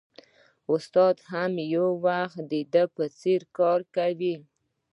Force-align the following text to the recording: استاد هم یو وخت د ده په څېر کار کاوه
استاد 0.73 1.15
هم 1.31 1.51
یو 1.75 1.87
وخت 2.07 2.37
د 2.51 2.53
ده 2.73 2.83
په 2.95 3.03
څېر 3.19 3.41
کار 3.57 3.79
کاوه 3.95 4.35